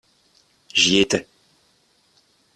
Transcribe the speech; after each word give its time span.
J’y 0.73 0.97
étais. 0.97 1.27